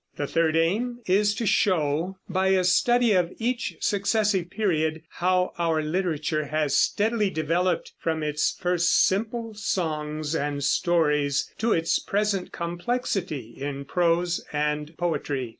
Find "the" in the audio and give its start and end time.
0.15-0.25